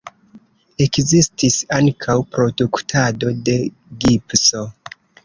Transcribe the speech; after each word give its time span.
Ekzistis 0.85 1.57
ankaŭ 1.77 2.15
produktado 2.37 3.35
de 3.51 3.59
gipso. 4.07 4.65